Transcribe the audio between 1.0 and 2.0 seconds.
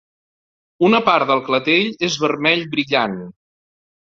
part del clatell